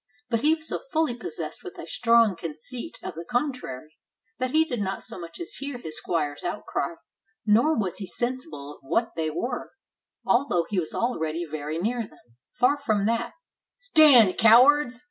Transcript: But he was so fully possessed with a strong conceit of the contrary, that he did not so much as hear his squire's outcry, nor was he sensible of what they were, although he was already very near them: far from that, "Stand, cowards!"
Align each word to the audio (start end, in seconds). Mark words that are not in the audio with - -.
But 0.31 0.41
he 0.41 0.55
was 0.55 0.67
so 0.67 0.79
fully 0.91 1.13
possessed 1.15 1.63
with 1.63 1.77
a 1.77 1.85
strong 1.85 2.35
conceit 2.35 2.97
of 3.03 3.13
the 3.13 3.23
contrary, 3.23 3.99
that 4.39 4.49
he 4.49 4.65
did 4.65 4.81
not 4.81 5.03
so 5.03 5.19
much 5.19 5.39
as 5.39 5.53
hear 5.59 5.77
his 5.77 5.97
squire's 5.97 6.43
outcry, 6.43 6.95
nor 7.45 7.77
was 7.77 7.99
he 7.99 8.07
sensible 8.07 8.73
of 8.73 8.79
what 8.81 9.11
they 9.15 9.29
were, 9.29 9.69
although 10.25 10.65
he 10.67 10.79
was 10.79 10.95
already 10.95 11.45
very 11.45 11.77
near 11.77 12.07
them: 12.07 12.33
far 12.51 12.79
from 12.79 13.05
that, 13.05 13.33
"Stand, 13.77 14.39
cowards!" 14.39 14.99